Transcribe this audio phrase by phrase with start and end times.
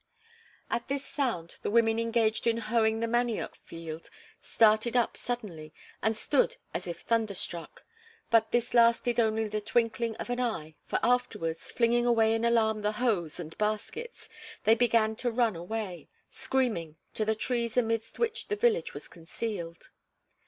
[0.71, 6.17] At this sound, the women engaged in hoeing the manioc field started up suddenly and
[6.17, 7.83] stood as if thunderstruck,
[8.31, 12.81] but this lasted only the twinkling of an eye, for afterwards, flinging away in alarm
[12.81, 14.27] the hoes and baskets,
[14.63, 19.89] they began to run away, screaming, to the trees amidst which the village was concealed.